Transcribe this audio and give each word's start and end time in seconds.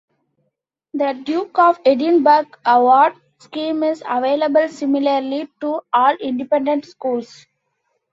The 0.95 1.21
Duke 1.25 1.59
of 1.59 1.79
Edinburgh 1.85 2.47
Award 2.65 3.13
scheme 3.37 3.83
is 3.83 4.01
available 4.09 4.67
similarly 4.67 5.47
to 5.59 5.81
all 5.93 6.15
independent 6.15 6.85
schools. 6.87 7.45